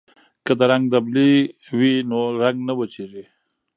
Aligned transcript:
که 0.45 0.51
د 0.59 0.61
رنګ 0.71 0.83
ډبلي 0.93 1.31
وي 1.77 1.93
نو 2.09 2.19
رنګ 2.41 2.57
نه 2.67 2.73
وچیږي. 2.77 3.23